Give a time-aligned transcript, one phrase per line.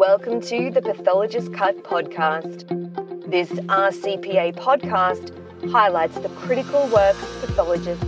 [0.00, 2.66] Welcome to the Pathologist Cut podcast.
[3.30, 5.30] This RCPA podcast
[5.70, 8.06] highlights the critical work of pathologists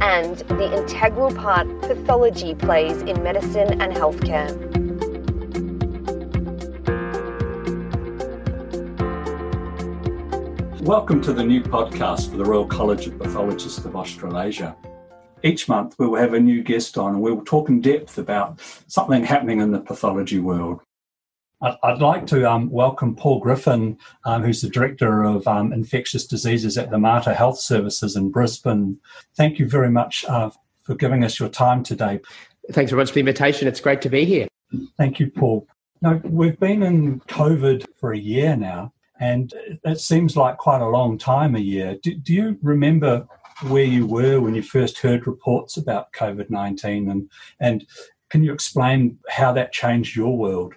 [0.00, 4.52] and the integral part pathology plays in medicine and healthcare.
[10.82, 14.76] Welcome to the new podcast for the Royal College of Pathologists of Australasia.
[15.42, 18.16] Each month we will have a new guest on and we will talk in depth
[18.16, 20.80] about something happening in the pathology world.
[21.62, 26.76] I'd like to um, welcome Paul Griffin, um, who's the Director of um, Infectious Diseases
[26.76, 28.98] at the Mater Health Services in Brisbane.
[29.36, 30.50] Thank you very much uh,
[30.82, 32.20] for giving us your time today.
[32.72, 33.68] Thanks very much for the invitation.
[33.68, 34.48] It's great to be here.
[34.98, 35.68] Thank you, Paul.
[36.00, 39.52] Now, we've been in COVID for a year now, and
[39.84, 41.96] it seems like quite a long time a year.
[42.02, 43.24] Do, do you remember
[43.68, 47.08] where you were when you first heard reports about COVID 19?
[47.08, 47.86] And, and
[48.30, 50.74] can you explain how that changed your world?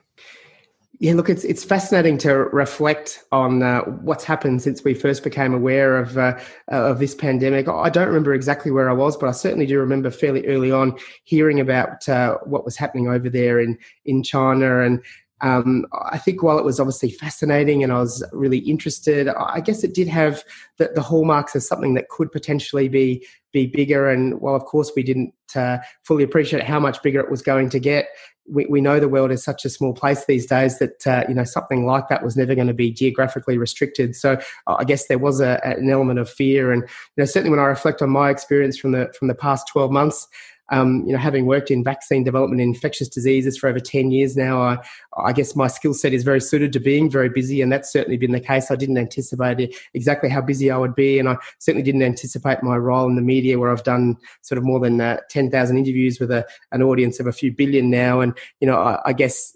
[1.00, 5.54] Yeah, look, it's it's fascinating to reflect on uh, what's happened since we first became
[5.54, 7.68] aware of uh, of this pandemic.
[7.68, 10.98] I don't remember exactly where I was, but I certainly do remember fairly early on
[11.26, 14.82] hearing about uh, what was happening over there in in China.
[14.82, 15.04] And
[15.42, 19.84] um, I think while it was obviously fascinating and I was really interested, I guess
[19.84, 20.44] it did have
[20.78, 24.10] the, the hallmarks of something that could potentially be be bigger.
[24.10, 27.70] And while of course we didn't uh, fully appreciate how much bigger it was going
[27.70, 28.08] to get,
[28.48, 31.34] we, we know the world is such a small place these days that uh, you
[31.34, 34.16] know something like that was never going to be geographically restricted.
[34.16, 37.50] So uh, I guess there was a, an element of fear, and you know certainly
[37.50, 40.28] when I reflect on my experience from the from the past twelve months,
[40.72, 44.36] um, you know, having worked in vaccine development and infectious diseases for over 10 years
[44.36, 44.78] now, I,
[45.18, 48.18] I guess my skill set is very suited to being very busy, and that's certainly
[48.18, 48.72] been the case.
[48.72, 52.78] I didn't anticipate exactly how busy I would be, and I certainly didn't anticipate my
[52.78, 56.32] role in the media, where I've done sort of more than uh, 10,000 interviews with
[56.32, 58.22] a, an audience of a few billion now.
[58.22, 59.56] And, you know, I, I guess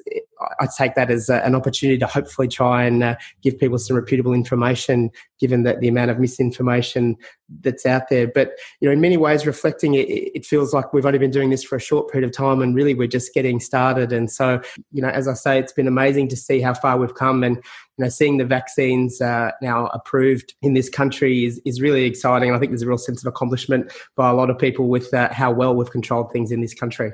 [0.59, 4.33] I take that as an opportunity to hopefully try and uh, give people some reputable
[4.33, 7.17] information, given that the amount of misinformation
[7.61, 8.27] that's out there.
[8.27, 11.49] But you know, in many ways, reflecting it, it feels like we've only been doing
[11.49, 14.13] this for a short period of time, and really we're just getting started.
[14.13, 14.61] And so,
[14.91, 17.57] you know, as I say, it's been amazing to see how far we've come, and
[17.57, 22.49] you know, seeing the vaccines uh, now approved in this country is is really exciting.
[22.49, 25.13] And I think there's a real sense of accomplishment by a lot of people with
[25.13, 27.11] uh, how well we've controlled things in this country.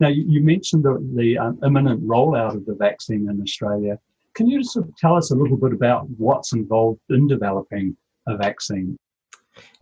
[0.00, 3.98] Now, you mentioned the, the um, imminent rollout of the vaccine in Australia.
[4.34, 7.96] Can you sort of tell us a little bit about what's involved in developing
[8.26, 8.98] a vaccine?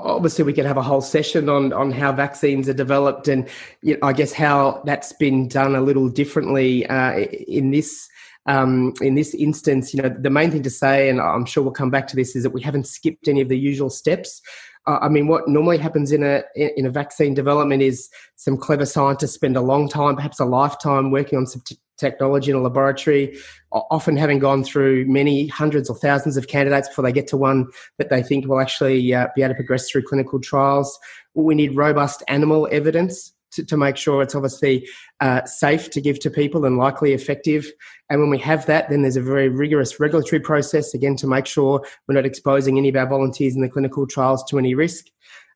[0.01, 3.49] Obviously, we could have a whole session on on how vaccines are developed, and
[3.83, 8.09] you know, I guess how that's been done a little differently uh, in this
[8.47, 9.95] um, in this instance.
[9.95, 12.35] You know, the main thing to say, and I'm sure we'll come back to this,
[12.35, 14.43] is that we haven't skipped any of the usual steps.
[14.89, 18.87] Uh, I mean, what normally happens in a in a vaccine development is some clever
[18.87, 22.61] scientists spend a long time, perhaps a lifetime, working on some t- technology in a
[22.61, 23.37] laboratory,
[23.71, 27.67] often having gone through many hundreds or thousands of candidates before they get to one
[27.99, 30.99] that they think will actually uh, be able to progress through clinical trials.
[31.35, 34.89] We need robust animal evidence to, to make sure it's obviously
[35.21, 37.71] uh, safe to give to people and likely effective.
[38.11, 41.47] And when we have that, then there's a very rigorous regulatory process, again, to make
[41.47, 45.07] sure we're not exposing any of our volunteers in the clinical trials to any risk.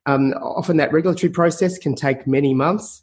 [0.06, 3.01] Um, often that regulatory process can take many months.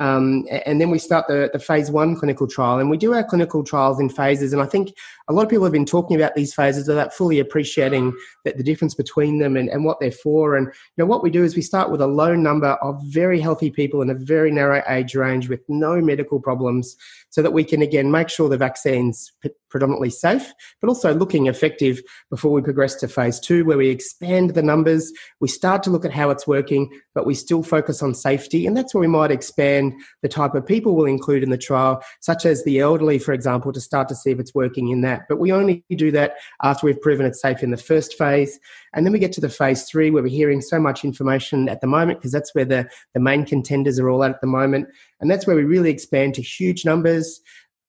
[0.00, 2.78] Um, and then we start the, the phase one clinical trial.
[2.78, 4.54] And we do our clinical trials in phases.
[4.54, 4.94] And I think
[5.28, 8.16] a lot of people have been talking about these phases without fully appreciating
[8.46, 10.56] that the difference between them and, and what they're for.
[10.56, 13.40] And you know what we do is we start with a low number of very
[13.40, 16.96] healthy people in a very narrow age range with no medical problems
[17.30, 19.32] so that we can again make sure the vaccine's
[19.70, 24.50] predominantly safe, but also looking effective before we progress to phase two, where we expand
[24.50, 25.12] the numbers.
[25.40, 28.66] We start to look at how it's working, but we still focus on safety.
[28.66, 32.02] And that's where we might expand the type of people we'll include in the trial,
[32.20, 35.22] such as the elderly, for example, to start to see if it's working in that.
[35.28, 38.58] But we only do that after we've proven it's safe in the first phase.
[38.92, 41.80] And then we get to the phase three, where we're hearing so much information at
[41.80, 44.88] the moment, because that's where the, the main contenders are all at at the moment.
[45.20, 47.40] And that's where we really expand to huge numbers.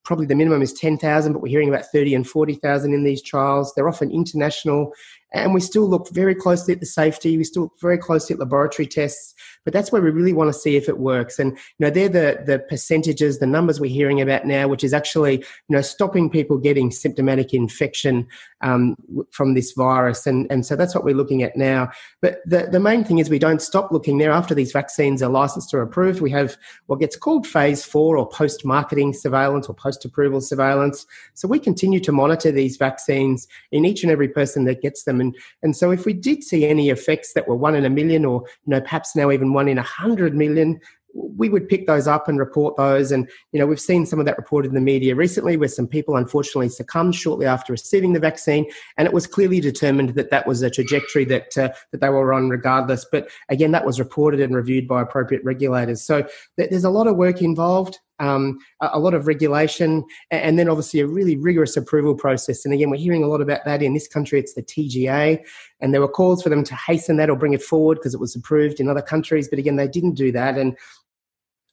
[0.03, 3.71] Probably the minimum is 10,000, but we're hearing about 30 and 40,000 in these trials.
[3.75, 4.93] They're often international
[5.33, 7.37] and we still look very closely at the safety.
[7.37, 9.33] We still look very closely at laboratory tests,
[9.63, 11.39] but that's where we really want to see if it works.
[11.39, 14.93] And you know, they're the the percentages, the numbers we're hearing about now, which is
[14.93, 18.27] actually you know stopping people getting symptomatic infection
[18.61, 18.95] um,
[19.31, 20.27] from this virus.
[20.27, 21.89] And and so that's what we're looking at now.
[22.21, 24.31] But the the main thing is we don't stop looking there.
[24.31, 26.57] After these vaccines are licensed or approved, we have
[26.87, 31.05] what gets called phase four or post marketing surveillance or post approval surveillance.
[31.33, 35.21] So we continue to monitor these vaccines in each and every person that gets them
[35.21, 38.25] and, and so if we did see any effects that were one in a million
[38.25, 40.79] or, you know, perhaps now even one in a hundred million,
[41.13, 43.11] we would pick those up and report those.
[43.11, 45.87] And, you know, we've seen some of that reported in the media recently where some
[45.87, 48.65] people unfortunately succumbed shortly after receiving the vaccine.
[48.97, 52.33] And it was clearly determined that that was a trajectory that, uh, that they were
[52.33, 53.05] on regardless.
[53.11, 56.01] But again, that was reported and reviewed by appropriate regulators.
[56.01, 56.25] So
[56.57, 57.99] there's a lot of work involved.
[58.21, 62.63] Um, a, lot of regulation, and then obviously a really rigorous approval process.
[62.65, 64.39] And again, we're hearing a lot about that in this country.
[64.39, 65.43] It's the TGA,
[65.79, 68.19] and there were calls for them to hasten that or bring it forward because it
[68.19, 69.49] was approved in other countries.
[69.49, 70.77] But again, they didn't do that, and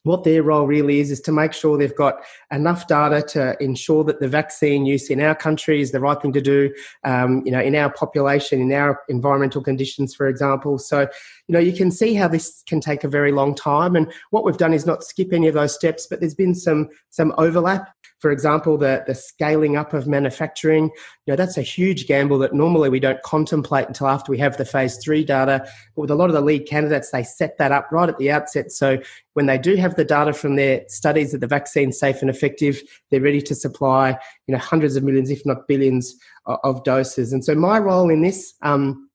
[0.04, 2.16] what their role really is is to make sure they've got
[2.50, 6.32] enough data to ensure that the vaccine use in our country is the right thing
[6.32, 6.72] to do
[7.04, 11.58] um, you know in our population in our environmental conditions for example so you know
[11.58, 14.72] you can see how this can take a very long time and what we've done
[14.72, 18.76] is not skip any of those steps but there's been some some overlap for example,
[18.76, 22.98] the, the scaling up of manufacturing, you know, that's a huge gamble that normally we
[22.98, 25.64] don't contemplate until after we have the phase three data.
[25.94, 28.32] But with a lot of the lead candidates, they set that up right at the
[28.32, 28.72] outset.
[28.72, 28.98] So
[29.38, 32.82] when they do have the data from their studies that the vaccine's safe and effective,
[33.08, 34.10] they're ready to supply,
[34.48, 36.16] you know, hundreds of millions, if not billions
[36.64, 37.32] of, doses.
[37.32, 39.08] And so my role in this, um,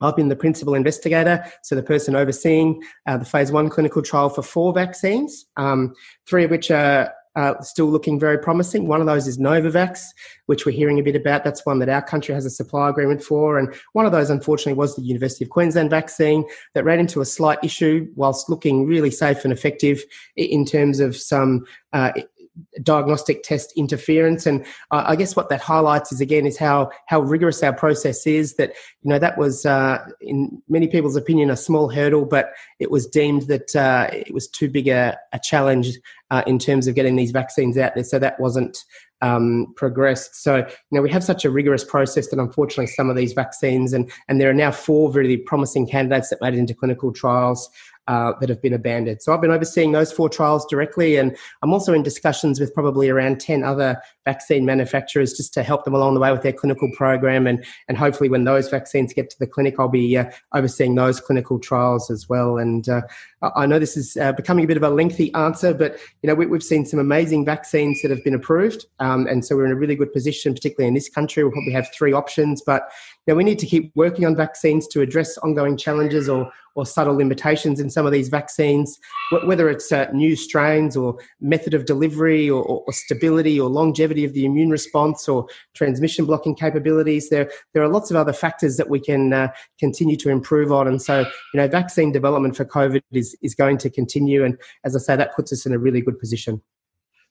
[0.00, 4.30] I've been the principal investigator, so the person overseeing uh, the phase one clinical trial
[4.30, 5.92] for four vaccines, um,
[6.26, 8.86] three of which are uh, still looking very promising.
[8.86, 10.04] One of those is Novavax,
[10.46, 11.44] which we're hearing a bit about.
[11.44, 13.58] That's one that our country has a supply agreement for.
[13.58, 16.44] And one of those, unfortunately, was the University of Queensland vaccine
[16.74, 20.04] that ran into a slight issue whilst looking really safe and effective
[20.36, 22.12] in terms of some uh,
[22.82, 24.46] diagnostic test interference.
[24.46, 28.26] And uh, I guess what that highlights is again is how how rigorous our process
[28.26, 28.54] is.
[28.56, 28.72] That
[29.02, 33.06] you know that was uh, in many people's opinion a small hurdle, but it was
[33.06, 35.98] deemed that uh, it was too big a, a challenge
[36.30, 38.04] uh, in terms of getting these vaccines out there.
[38.04, 38.84] So that wasn't
[39.22, 40.42] um, progressed.
[40.42, 43.92] So, you know, we have such a rigorous process that unfortunately some of these vaccines,
[43.92, 47.70] and, and there are now four really promising candidates that made it into clinical trials
[48.12, 49.22] uh, that have been abandoned.
[49.22, 53.08] So I've been overseeing those four trials directly, and I'm also in discussions with probably
[53.08, 56.90] around 10 other vaccine manufacturers just to help them along the way with their clinical
[56.94, 57.46] program.
[57.46, 61.20] And, and hopefully, when those vaccines get to the clinic, I'll be uh, overseeing those
[61.20, 62.58] clinical trials as well.
[62.58, 63.00] And uh,
[63.56, 66.34] I know this is uh, becoming a bit of a lengthy answer, but you know
[66.34, 69.72] we, have seen some amazing vaccines that have been approved, um, and so we're in
[69.72, 71.42] a really good position, particularly in this country.
[71.42, 72.90] We'll probably have three options, but
[73.28, 77.14] know, we need to keep working on vaccines to address ongoing challenges or or subtle
[77.14, 78.98] limitations in some of these vaccines,
[79.44, 84.32] whether it's uh, new strains or method of delivery or, or, stability or longevity of
[84.32, 87.28] the immune response or transmission blocking capabilities.
[87.28, 89.48] There, there are lots of other factors that we can uh,
[89.78, 90.86] continue to improve on.
[90.86, 94.44] And so, you know, vaccine development for COVID is, is going to continue.
[94.44, 96.62] And as I say, that puts us in a really good position.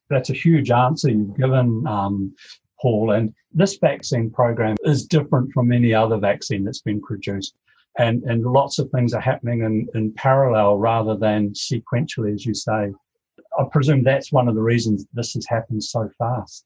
[0.10, 1.88] That's a huge answer you've given.
[1.88, 2.36] Um,
[2.82, 7.56] Paul, and this vaccine program is different from any other vaccine that's been produced
[7.98, 12.54] and and lots of things are happening in, in parallel rather than sequentially, as you
[12.54, 12.92] say.
[13.60, 16.66] I presume that's one of the reasons this has happened so fast.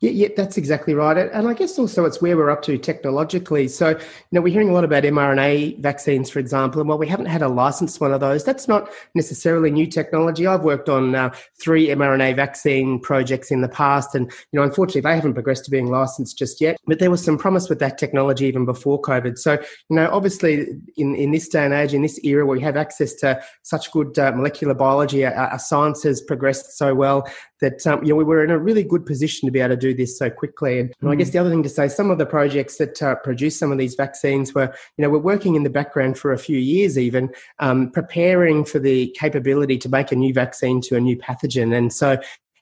[0.00, 1.16] Yeah, yeah, that's exactly right.
[1.16, 3.68] And I guess also it's where we're up to technologically.
[3.68, 3.96] So, you
[4.32, 7.42] know, we're hearing a lot about mRNA vaccines, for example, and while we haven't had
[7.42, 10.46] a licensed one of those, that's not necessarily new technology.
[10.46, 15.00] I've worked on uh, three mRNA vaccine projects in the past, and, you know, unfortunately,
[15.00, 16.76] they haven't progressed to being licensed just yet.
[16.86, 19.38] But there was some promise with that technology even before COVID.
[19.38, 22.62] So, you know, obviously, in, in this day and age, in this era where we
[22.62, 27.28] have access to such good uh, molecular biology, our, our science has progressed so well
[27.60, 29.76] that um, you know we were in a really good position to be able to
[29.76, 30.80] do this so quickly.
[30.80, 31.10] And, mm.
[31.10, 33.72] I guess the other thing to say, some of the projects that uh, produce some
[33.72, 36.98] of these vaccines were you know we're working in the background for a few years,
[36.98, 41.76] even um, preparing for the capability to make a new vaccine to a new pathogen.
[41.76, 42.18] And so you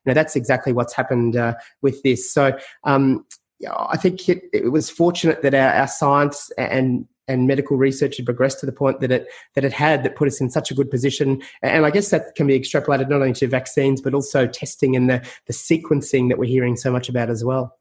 [0.07, 2.33] know that's exactly what's happened uh, with this.
[2.33, 2.57] So.
[2.85, 3.25] Um,
[3.79, 8.27] I think it, it, was fortunate that our, our science and and medical research had
[8.27, 10.75] progressed to the point that it that it had that put us in such a
[10.75, 11.43] good position.
[11.63, 15.09] And I guess that can be extrapolated not only to vaccines but also testing and
[15.09, 17.77] the the sequencing that we're hearing so much about as well.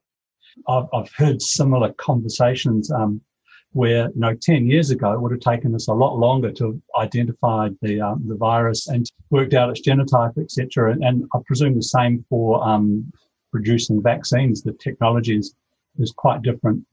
[0.68, 3.20] I've, I've heard similar conversations um,
[3.72, 6.80] where you know 10 years ago it would have taken us a lot longer to
[6.96, 10.92] identify the um, the virus and worked out its genotype, etc.
[10.92, 13.12] And, and, I presume the same for um,
[13.50, 14.62] producing vaccines.
[14.62, 15.54] The technology is,
[15.98, 16.84] is quite different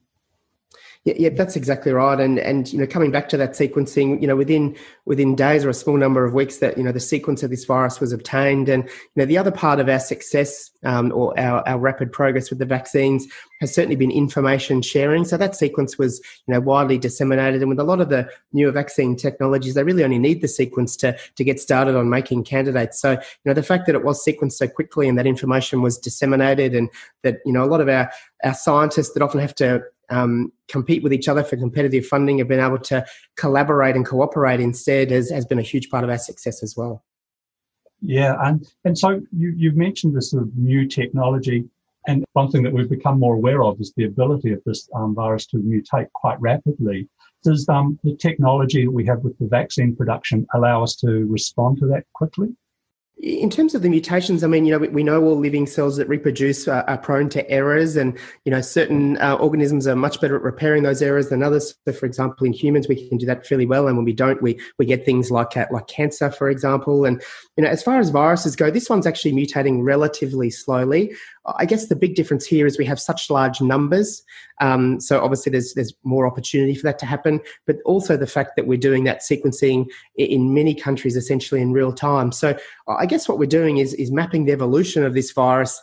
[1.03, 2.20] yeah, yeah, that's exactly right.
[2.20, 5.70] And and you know, coming back to that sequencing, you know, within within days or
[5.70, 8.70] a small number of weeks, that you know the sequence of this virus was obtained.
[8.70, 12.51] And you know, the other part of our success um, or our, our rapid progress
[12.51, 13.25] with the vaccines
[13.62, 15.25] has certainly been information sharing.
[15.25, 17.62] So that sequence was you know widely disseminated.
[17.62, 20.96] And with a lot of the newer vaccine technologies, they really only need the sequence
[20.98, 23.01] to to get started on making candidates.
[23.01, 25.98] So you know, the fact that it was sequenced so quickly and that information was
[25.98, 26.89] disseminated, and
[27.24, 28.12] that you know a lot of our
[28.43, 29.81] our scientists that often have to
[30.12, 33.06] um, compete with each other for competitive funding have been able to
[33.38, 37.03] collaborate and cooperate instead has, has been a huge part of our success as well.
[38.01, 41.65] Yeah, and and so you you've mentioned this sort of new technology,
[42.08, 45.13] and one thing that we've become more aware of is the ability of this um,
[45.13, 47.08] virus to mutate quite rapidly.
[47.44, 51.77] Does um, the technology that we have with the vaccine production allow us to respond
[51.80, 52.56] to that quickly?
[53.22, 56.08] In terms of the mutations, I mean, you know, we, know all living cells that
[56.08, 60.36] reproduce are, are prone to errors, and you know, certain uh, organisms are much better
[60.36, 61.75] at repairing those errors than others.
[61.86, 64.42] So, for example, in humans, we can do that fairly well, and when we don't,
[64.42, 67.06] we we get things like uh, like cancer, for example.
[67.06, 67.22] And
[67.58, 71.13] you know, as far as viruses go, this one's actually mutating relatively slowly.
[71.45, 74.24] I guess the big difference here is we have such large numbers.
[74.60, 78.51] Um, so obviously there's there's more opportunity for that to happen, but also the fact
[78.55, 82.31] that we're doing that sequencing in many countries essentially in real time.
[82.31, 82.57] So
[82.88, 85.81] I guess what we're doing is is mapping the evolution of this virus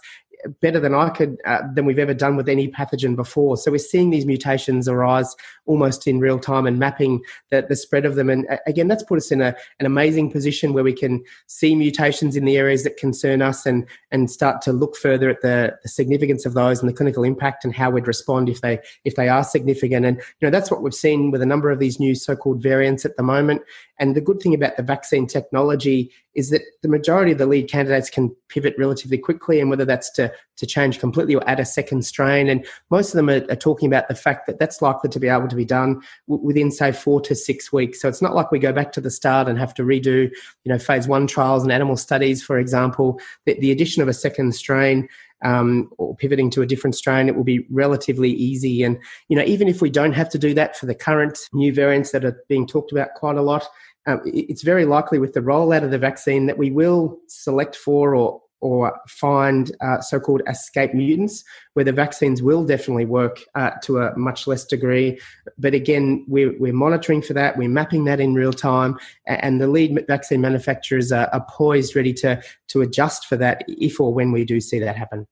[0.60, 3.56] better than I could uh, than we've ever done with any pathogen before.
[3.56, 5.34] So we're seeing these mutations arise
[5.66, 8.30] almost in real time and mapping the, the spread of them.
[8.30, 11.74] And uh, again, that's put us in a, an amazing position where we can see
[11.74, 15.76] mutations in the areas that concern us and and start to look further at the,
[15.82, 19.16] the significance of those and the clinical impact and how we'd respond if they if
[19.16, 20.06] they are significant.
[20.06, 23.04] And you know that's what we've seen with a number of these new so-called variants
[23.04, 23.62] at the moment.
[23.98, 27.68] And the good thing about the vaccine technology is that the majority of the lead
[27.68, 31.64] candidates can pivot relatively quickly, and whether that's to, to change completely or add a
[31.64, 32.48] second strain.
[32.48, 35.28] And most of them are, are talking about the fact that that's likely to be
[35.28, 38.00] able to be done w- within, say, four to six weeks.
[38.00, 40.30] So it's not like we go back to the start and have to redo,
[40.64, 43.20] you know, phase one trials and animal studies, for example.
[43.46, 45.08] The, the addition of a second strain
[45.44, 48.82] um, or pivoting to a different strain, it will be relatively easy.
[48.82, 51.72] And you know, even if we don't have to do that for the current new
[51.72, 53.66] variants that are being talked about quite a lot,
[54.08, 58.14] um, it's very likely with the rollout of the vaccine that we will select for
[58.14, 64.00] or or find uh, so-called escape mutants, where the vaccines will definitely work uh, to
[64.00, 65.16] a much less degree.
[65.58, 67.56] But again, we're, we're monitoring for that.
[67.56, 72.12] We're mapping that in real time, and the lead vaccine manufacturers are, are poised, ready
[72.14, 75.26] to to adjust for that if or when we do see that happen.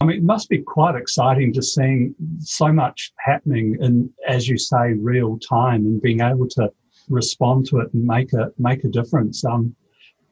[0.00, 4.58] I mean, it must be quite exciting just seeing so much happening in, as you
[4.58, 6.70] say, real time and being able to
[7.08, 9.44] respond to it and make a make a difference.
[9.44, 9.74] Um,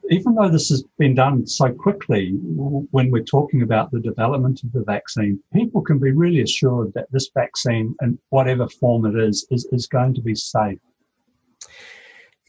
[0.09, 2.31] even though this has been done so quickly,
[2.91, 7.07] when we're talking about the development of the vaccine, people can be really assured that
[7.11, 10.79] this vaccine, in whatever form it is, is, is going to be safe.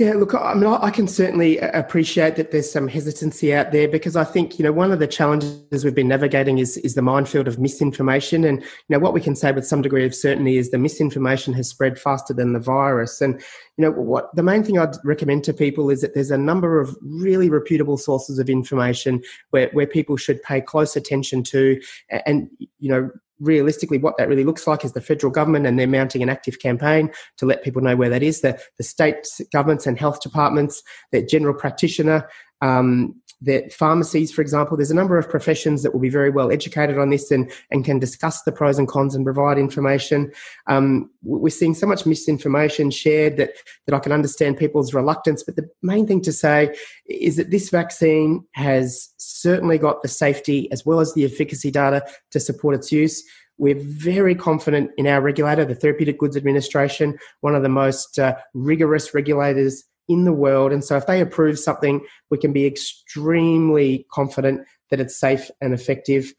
[0.02, 3.86] Yeah, look, I mean, I can certainly uh, appreciate that there's some hesitancy out there
[3.86, 7.02] because I think you know one of the challenges we've been navigating is is the
[7.02, 10.56] minefield of misinformation, and you know what we can say with some degree of certainty
[10.56, 13.20] is the misinformation has spread faster than the virus.
[13.20, 13.40] And
[13.76, 16.80] you know what the main thing I'd recommend to people is that there's a number
[16.80, 21.80] of really reputable sources of information where where people should pay close attention to,
[22.26, 23.08] and you know
[23.42, 26.58] realistically, what that really looks like is the federal government, and they're mounting an active
[26.60, 28.40] campaign to let people know where that is.
[28.40, 32.28] The, the state governments and health departments, the general practitioner,
[32.62, 36.52] um, the pharmacies, for example, there's a number of professions that will be very well
[36.52, 40.32] educated on this and, and can discuss the pros and cons and provide information.
[40.68, 43.54] Um, we're seeing so much misinformation shared that,
[43.86, 45.42] that I can understand people's reluctance.
[45.42, 46.74] But the main thing to say
[47.06, 52.04] is that this vaccine has certainly got the safety as well as the efficacy data
[52.30, 53.24] to support its use.
[53.58, 58.36] We're very confident in our regulator, the Therapeutic Goods Administration, one of the most uh,
[58.54, 60.72] rigorous regulators in the world.
[60.72, 65.72] And so if they approve something, we can be extremely confident that it's safe and
[65.72, 66.32] effective.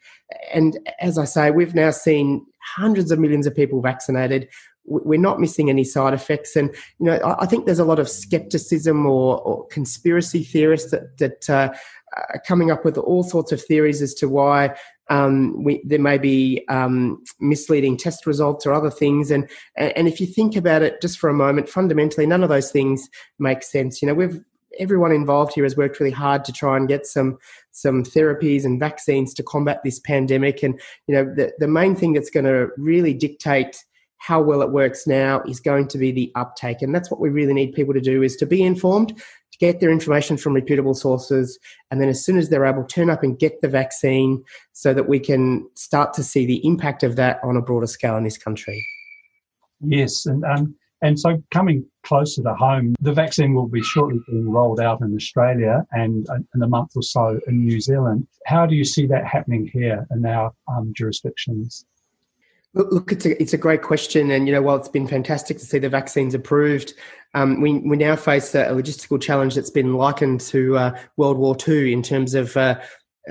[0.54, 4.48] And as I say, we've now seen hundreds of millions of people vaccinated.
[4.86, 6.56] We're not missing any side effects.
[6.56, 11.18] And, you know, I think there's a lot of skepticism or, or conspiracy theorists that,
[11.18, 11.74] that uh,
[12.16, 14.76] are coming up with all sorts of theories as to why
[15.10, 19.32] um, we, there may be um, misleading test results or other things.
[19.32, 22.72] And, and if you think about it just for a moment, fundamentally, none of those
[22.72, 24.02] things make sense.
[24.02, 24.40] You know, we've
[24.80, 27.38] everyone involved here has worked really hard to try and get some
[27.72, 30.64] some therapies and vaccines to combat this pandemic.
[30.64, 33.84] And you know, the, the main thing that's going to really dictate
[34.18, 37.28] how well it works now is going to be the uptake and that's what we
[37.28, 39.22] really need people to do is to be informed
[39.54, 41.58] to get their information from reputable sources,
[41.92, 44.44] and then as soon as they're able, turn up and get the vaccine
[44.74, 48.18] so that we can start to see the impact of that on a broader scale
[48.18, 48.84] in this country.
[49.80, 54.50] Yes, and um, and so coming closer to home, the vaccine will be shortly being
[54.50, 58.26] rolled out in Australia and in a month or so in New Zealand.
[58.46, 61.86] How do you see that happening here in our um, jurisdictions?
[62.76, 64.32] Look, it's a, it's a great question.
[64.32, 66.94] And, you know, while it's been fantastic to see the vaccines approved,
[67.36, 71.56] um, we, we now face a, logistical challenge that's been likened to uh, World War
[71.68, 72.80] II in terms of uh,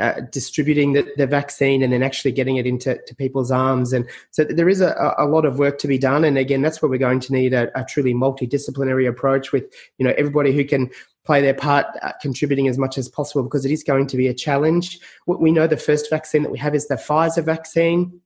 [0.00, 3.92] uh, distributing the, the, vaccine and then actually getting it into people's arms.
[3.92, 6.24] And so there is a, a, lot of work to be done.
[6.24, 9.64] And again, that's where we're going to need a, a, truly multidisciplinary approach with,
[9.98, 10.88] you know, everybody who can
[11.24, 14.28] play their part uh, contributing as much as possible because it is going to be
[14.28, 14.98] a challenge.
[15.26, 18.20] We know the first vaccine that we have is the Pfizer vaccine,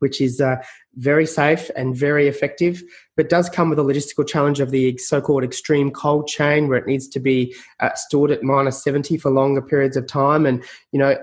[0.00, 0.56] which is uh,
[0.96, 2.82] very safe and very effective,
[3.16, 6.78] but does come with a logistical challenge of the so called extreme cold chain where
[6.78, 10.44] it needs to be uh, stored at minus 70 for longer periods of time.
[10.44, 11.16] And, you know,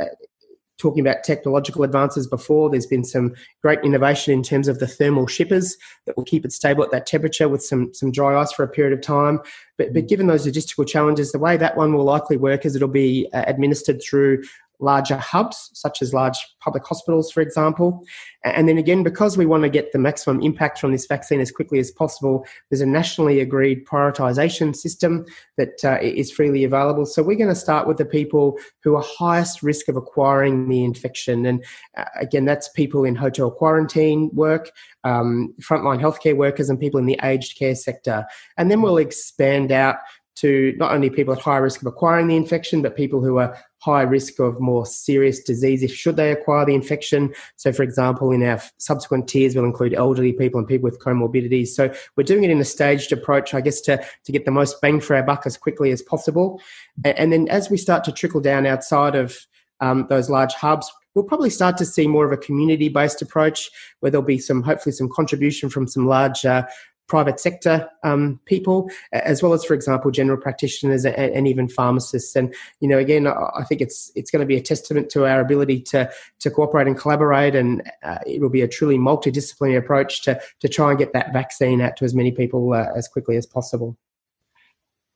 [0.77, 5.27] talking about technological advances before, there's been some great innovation in terms of the thermal
[5.27, 8.63] shippers that will keep it stable at that temperature with some, some dry ice for
[8.63, 9.39] a period of time.
[9.77, 12.88] But, but given those logistical challenges, the way that one will likely work is it'll
[12.88, 14.43] be uh, administered through
[14.79, 18.03] larger hubs, such as large public hospitals, for example.
[18.43, 21.51] And then again, because we want to get the maximum impact from this vaccine as
[21.51, 25.25] quickly as possible, there's a nationally agreed prioritization system
[25.57, 27.05] that uh, is freely available.
[27.05, 30.84] So we're going to start with the people who are highest risk of acquiring the
[30.84, 31.46] infection.
[31.46, 31.65] And
[31.98, 34.72] uh, again, that's people in hotel quarantine work,
[35.03, 38.25] um, frontline healthcare workers, and people in the aged care sector.
[38.57, 39.98] And then we'll expand out
[40.38, 43.58] to not only people at high risk of acquiring the infection, but people who are
[43.79, 47.34] high risk of more serious disease if should they acquire the infection.
[47.56, 51.70] So, for example, in our subsequent tiers, we'll include elderly people and people with comorbidities.
[51.70, 54.79] So, we're doing it in a staged approach, I guess, to, to get the most
[54.82, 56.62] bang for our buck as quickly as possible.
[57.03, 59.38] And then as we start to trickle down outside of
[59.79, 63.70] um, those large hubs, we'll probably start to see more of a community based approach
[64.00, 66.63] where there'll be some hopefully some contribution from some large uh,
[67.07, 72.35] private sector um, people, as well as, for example, general practitioners and, and, even pharmacists.
[72.35, 75.39] And you know, again, I think it's it's going to be a testament to our
[75.39, 76.09] ability to
[76.39, 80.67] to cooperate and collaborate, and uh, it will be a truly multidisciplinary approach to to
[80.67, 83.97] try and get that vaccine out to as many people uh, as quickly as possible.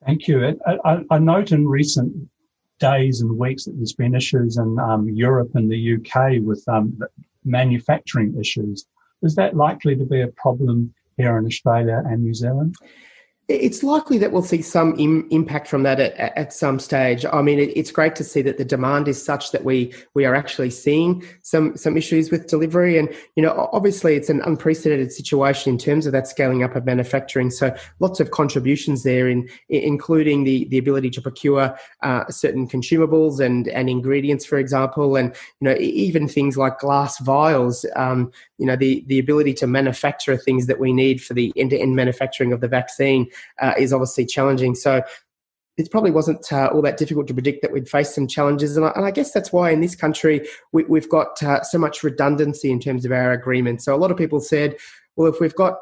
[0.05, 0.59] Thank you.
[0.65, 2.27] I, I, note in recent
[2.79, 6.99] days and weeks that there's been issues in um, Europe and the UK with um,
[7.45, 8.87] manufacturing issues.
[9.21, 10.91] Is that likely to be a problem
[11.21, 12.75] here in Australia and New Zealand?
[13.51, 17.25] It's likely that we'll see some Im- impact from that at, at, some stage.
[17.31, 20.25] I mean, it, it's great to see that the demand is such that we we
[20.25, 25.11] are actually seeing some some issues with delivery, and you know, obviously, it's an unprecedented
[25.11, 27.51] situation in terms of that scaling up of manufacturing.
[27.51, 33.39] So, lots of contributions there, in, including the the ability to procure uh, certain consumables
[33.39, 37.85] and and ingredients, for example, and you know, even things like glass vials.
[37.95, 41.71] Um, you know, the the ability to manufacture things that we need for the end
[41.71, 43.27] to end manufacturing of the vaccine
[43.61, 44.75] uh, is obviously challenging.
[44.75, 45.01] So
[45.77, 48.77] it probably wasn't uh, all that difficult to predict that we'd face some challenges.
[48.77, 51.77] And I, and I guess that's why in this country we, have got uh, so
[51.77, 53.85] much redundancy in terms of our agreements.
[53.85, 54.75] So a lot of people said,
[55.15, 55.77] well, if we've got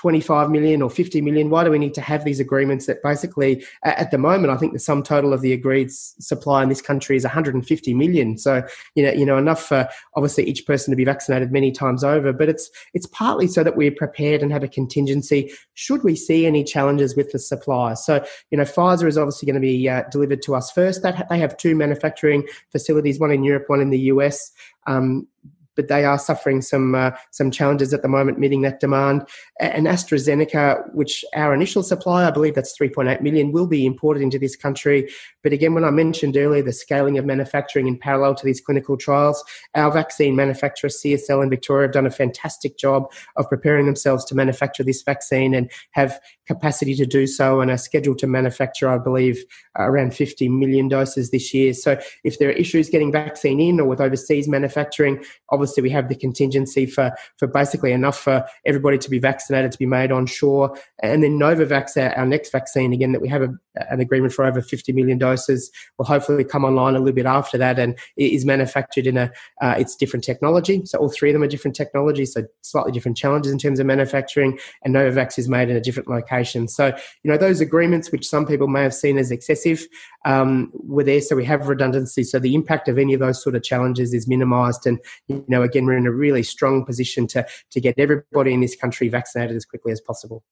[0.00, 1.50] 25 million or 50 million?
[1.50, 4.72] Why do we need to have these agreements that basically at the moment i think
[4.72, 8.38] the sum total of the agreed supply in this country is 150 million.
[8.38, 8.62] So
[8.94, 9.86] you know you know enough for
[10.16, 13.76] obviously each person to be vaccinated many times over but it's it's partly so that
[13.76, 17.92] we're prepared and have a contingency should we see any challenges with the supply.
[17.92, 21.02] So you know pfizer is obviously going to be uh, delivered to us first.
[21.02, 24.50] That they have two manufacturing facilities one in europe one in the us
[24.86, 25.28] um,
[25.76, 29.26] but they are suffering some uh, some challenges at the moment meeting that demand.
[29.58, 34.38] And AstraZeneca, which our initial supply, I believe that's 3.8 million, will be imported into
[34.38, 35.08] this country.
[35.42, 38.96] But again, when I mentioned earlier the scaling of manufacturing in parallel to these clinical
[38.96, 39.42] trials,
[39.74, 44.34] our vaccine manufacturer CSL in Victoria have done a fantastic job of preparing themselves to
[44.34, 48.98] manufacture this vaccine and have capacity to do so and are scheduled to manufacture, I
[48.98, 49.44] believe,
[49.78, 51.72] around 50 million doses this year.
[51.72, 56.08] So if there are issues getting vaccine in or with overseas manufacturing, obviously we have
[56.08, 60.26] the contingency for, for basically enough for everybody to be vaccinated to be made on
[60.26, 60.76] shore.
[61.02, 63.50] And then Novavax, our, our next vaccine, again, that we have a,
[63.90, 67.58] an agreement for over 50 million doses, will hopefully come online a little bit after
[67.58, 70.82] that and is manufactured in a, uh, it's different technology.
[70.84, 73.86] So all three of them are different technologies, so slightly different challenges in terms of
[73.86, 74.58] manufacturing.
[74.82, 76.68] And Novavax is made in a different location.
[76.68, 76.86] So,
[77.22, 79.86] you know, those agreements, which some people may have seen as excessive,
[80.24, 81.20] um, were there.
[81.20, 82.24] So we have redundancy.
[82.24, 84.86] So the impact of any of those sort of challenges is minimized.
[84.86, 88.60] And, you know, again, we're in a really strong position to, to get everybody in
[88.60, 90.42] this country vaccinated as quickly as possible.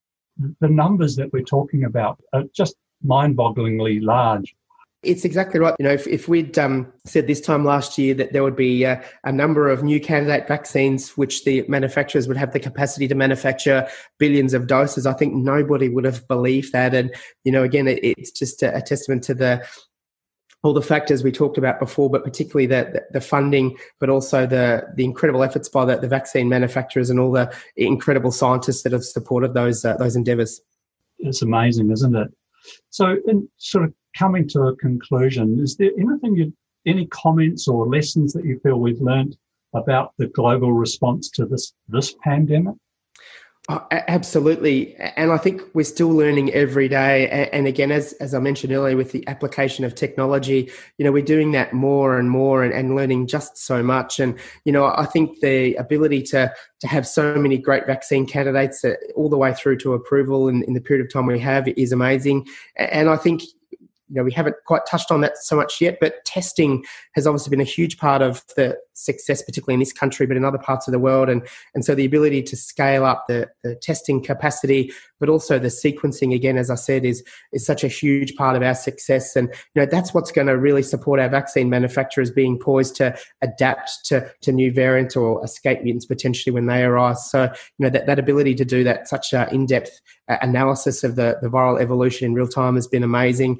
[0.60, 4.54] The numbers that we're talking about are just mind bogglingly large.
[5.04, 5.74] It's exactly right.
[5.78, 8.84] You know, if, if we'd um, said this time last year that there would be
[8.84, 13.14] uh, a number of new candidate vaccines which the manufacturers would have the capacity to
[13.14, 16.94] manufacture billions of doses, I think nobody would have believed that.
[16.94, 19.64] And, you know, again, it, it's just a, a testament to the
[20.62, 24.82] all the factors we talked about before, but particularly the, the funding, but also the,
[24.96, 29.04] the incredible efforts by the, the vaccine manufacturers and all the incredible scientists that have
[29.04, 30.60] supported those, uh, those endeavours.
[31.18, 32.28] It's amazing, isn't it?
[32.90, 36.52] So, in sort of coming to a conclusion, is there anything you,
[36.86, 39.36] any comments or lessons that you feel we've learned
[39.74, 42.74] about the global response to this this pandemic?
[43.70, 44.96] Oh, absolutely.
[44.96, 47.28] And I think we're still learning every day.
[47.52, 51.22] And again, as, as I mentioned earlier, with the application of technology, you know, we're
[51.22, 54.20] doing that more and more and, and learning just so much.
[54.20, 56.50] And, you know, I think the ability to,
[56.80, 60.62] to have so many great vaccine candidates uh, all the way through to approval in,
[60.62, 62.46] in the period of time we have is amazing.
[62.76, 63.42] And I think,
[64.08, 67.50] you know, we haven't quite touched on that so much yet, but testing has obviously
[67.50, 70.88] been a huge part of the success, particularly in this country, but in other parts
[70.88, 71.28] of the world.
[71.28, 75.68] And, and so the ability to scale up the, the testing capacity, but also the
[75.68, 79.36] sequencing, again, as I said, is, is such a huge part of our success.
[79.36, 83.16] And, you know, that's what's going to really support our vaccine manufacturers being poised to
[83.42, 87.30] adapt to, to new variants or escape mutants potentially when they arise.
[87.30, 91.16] So, you know, that, that ability to do that, such an in-depth uh, analysis of
[91.16, 93.58] the, the viral evolution in real time has been amazing.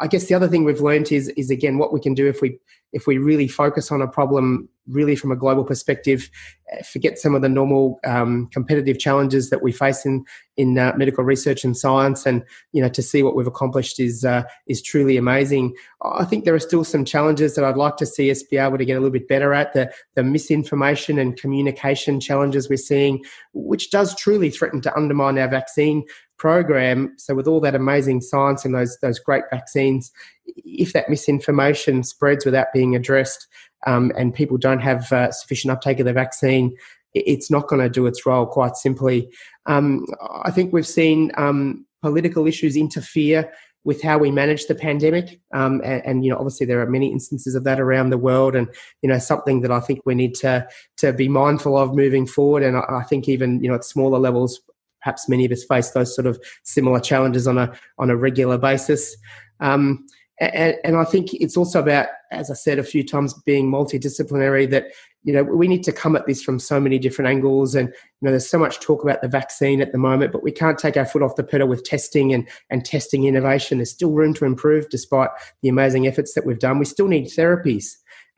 [0.00, 2.40] I guess the other thing we've learned is, is again, what we can do if
[2.40, 2.58] we
[2.92, 6.30] if we really focus on a problem really from a global perspective,
[6.72, 10.24] uh, forget some of the normal um, competitive challenges that we face in
[10.56, 14.24] in uh, medical research and science, and you know to see what we've accomplished is
[14.24, 15.74] uh, is truly amazing.
[16.02, 18.78] I think there are still some challenges that I'd like to see us be able
[18.78, 23.24] to get a little bit better at the the misinformation and communication challenges we're seeing,
[23.52, 26.04] which does truly threaten to undermine our vaccine
[26.38, 27.14] program.
[27.16, 30.10] So with all that amazing science and those those great vaccines,
[30.46, 33.46] if that misinformation spreads without being addressed,
[33.86, 36.76] um, and people don't have uh, sufficient uptake of the vaccine,
[37.14, 38.46] it's not going to do its role.
[38.46, 39.28] Quite simply,
[39.66, 40.06] um,
[40.44, 43.50] I think we've seen um, political issues interfere
[43.84, 45.40] with how we manage the pandemic.
[45.54, 48.56] Um, and, and, you know, obviously there are many instances of that around the world,
[48.56, 48.68] and
[49.00, 50.66] you know, something that I think we need to
[50.98, 52.62] to be mindful of moving forward.
[52.64, 54.60] And I, I think even you know at smaller levels,
[55.06, 58.58] perhaps many of us face those sort of similar challenges on a on a regular
[58.58, 59.16] basis.
[59.60, 60.04] Um,
[60.40, 64.68] and, and, I think it's also about, as I said a few times, being multidisciplinary.
[64.68, 64.88] That
[65.22, 68.22] you know we need to come at this from so many different angles, and you
[68.22, 70.96] know there's so much talk about the vaccine at the moment, but we can't take
[70.96, 73.78] our foot off the pedal with testing and and testing innovation.
[73.78, 75.30] There's still room to improve, despite
[75.62, 76.78] the amazing efforts that we've done.
[76.78, 77.92] We still need therapies,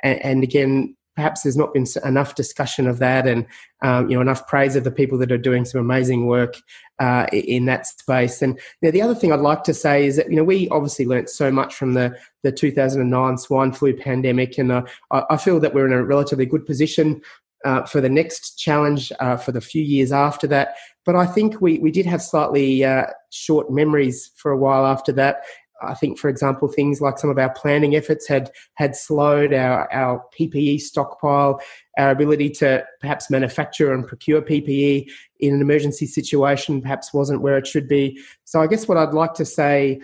[0.04, 3.44] and, and again, perhaps there's not been enough discussion of that and
[3.83, 6.54] um, you know enough praise of the people that are doing some amazing work
[7.00, 8.40] uh, in that space.
[8.40, 10.68] And you know, the other thing I'd like to say is that you know we
[10.68, 15.59] obviously learnt so much from the the 2009 swine flu pandemic, and uh, I feel
[15.59, 17.20] that we're in a relatively good position.
[17.64, 20.76] Uh, for the next challenge uh, for the few years after that.
[21.04, 25.11] But I think we, we did have slightly uh, short memories for a while after
[25.14, 25.42] that.
[25.82, 29.92] I think, for example, things like some of our planning efforts had had slowed our,
[29.92, 31.60] our PPE stockpile,
[31.98, 35.10] our ability to perhaps manufacture and procure PPE
[35.40, 38.20] in an emergency situation perhaps wasn't where it should be.
[38.44, 40.00] So I guess what I'd like to say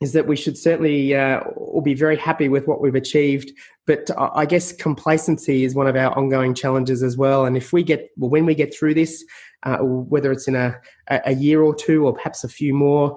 [0.00, 3.52] is that we should certainly uh, all be very happy with what we've achieved.
[3.86, 7.46] But I guess complacency is one of our ongoing challenges as well.
[7.46, 9.24] And if we get, well, when we get through this,
[9.62, 13.16] uh, whether it's in a, a year or two or perhaps a few more,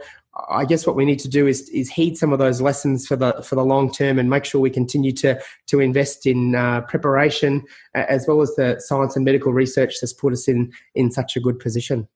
[0.50, 3.16] I guess what we need to do is is heed some of those lessons for
[3.16, 6.82] the for the long term and make sure we continue to to invest in uh,
[6.82, 11.36] preparation as well as the science and medical research that's put us in in such
[11.36, 12.08] a good position.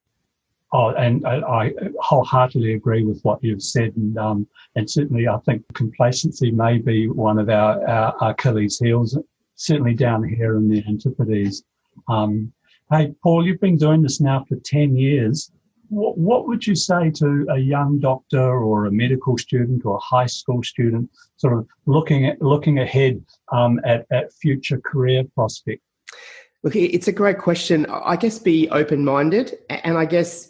[0.73, 5.65] Oh, and I, wholeheartedly agree with what you've said, and um, and certainly I think
[5.73, 9.17] complacency may be one of our, our Achilles' heels,
[9.55, 11.63] certainly down here in the Antipodes.
[12.07, 12.53] Um,
[12.89, 15.51] hey, Paul, you've been doing this now for ten years
[15.91, 19.99] what, what would you say to a young doctor or a medical student or a
[19.99, 25.83] high school student sort of looking at looking ahead um, at, at future career prospects?
[26.63, 27.85] Look, it's a great question.
[27.87, 30.47] I guess be open minded and I guess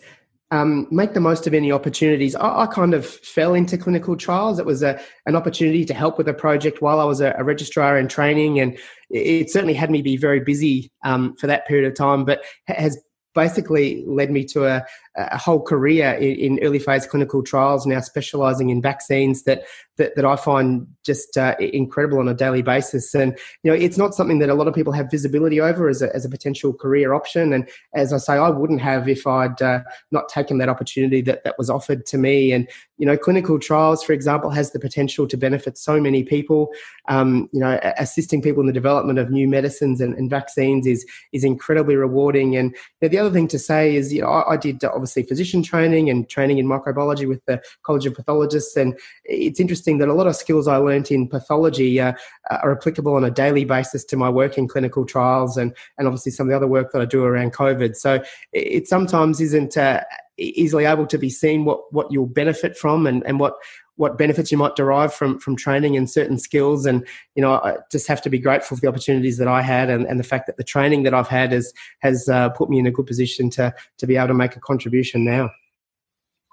[0.52, 2.36] um, make the most of any opportunities.
[2.36, 4.60] I, I, kind of fell into clinical trials.
[4.60, 7.44] It was a, an opportunity to help with a project while I was a, a
[7.46, 8.78] registrar in training, and
[9.10, 13.02] it, certainly had me be very busy um, for that period of time, but has
[13.34, 18.00] basically led me to a, a whole career in, in, early phase clinical trials, now
[18.00, 19.64] specializing in vaccines that
[19.98, 23.14] that, that I find just uh, incredible on a daily basis.
[23.14, 26.02] And you know, it's not something that a lot of people have visibility over as
[26.02, 27.54] a, as a potential career option.
[27.54, 31.44] And as I say, I wouldn't have if I'd uh, not taken that opportunity that
[31.44, 32.52] that was offered to me.
[32.52, 36.70] And you know, clinical trials, for example, has the potential to benefit so many people.
[37.08, 41.06] Um, you know, assisting people in the development of new medicines and, and vaccines is
[41.34, 42.56] is incredibly rewarding.
[42.56, 45.24] And you know, the other thing to say is, you know, I, I did obviously
[45.24, 50.08] physician training and training in microbiology with the College of Pathologists, and it's interesting that
[50.08, 52.14] a lot of skills I learnt in pathology uh,
[52.52, 56.32] are applicable on a daily basis to my work in clinical trials and, and obviously
[56.32, 57.96] some of the other work that I do around COVID.
[57.96, 58.22] So
[58.54, 60.04] it sometimes isn't uh,
[60.38, 63.56] easily able to be seen what, what you'll benefit from and, and what
[64.02, 66.88] what benefits you might derive from from training and certain skills.
[66.88, 69.90] And you know i just have to be grateful for the opportunities that i had
[69.90, 72.80] and, and the fact that the training that i've had has has uh, put me
[72.80, 75.50] in a good position to to be able to make a contribution now.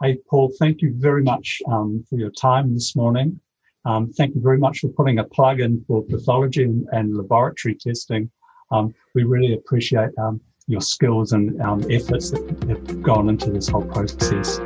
[0.03, 3.41] Hey paul thank you very much um, for your time this morning.
[3.85, 7.75] Um, thank you very much for putting a plug in for pathology and, and laboratory
[7.75, 8.31] testing.
[8.71, 13.69] Um, we really appreciate um, your skills and um, efforts that have gone into this
[13.69, 14.61] whole process.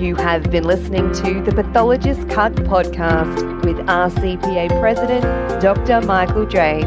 [0.00, 6.00] You have been listening to the Pathologist Cut podcast with RCPA President Dr.
[6.00, 6.80] Michael Dray.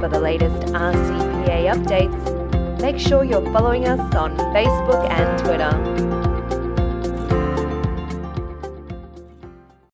[0.00, 6.15] For the latest RCPA updates, make sure you're following us on Facebook and Twitter.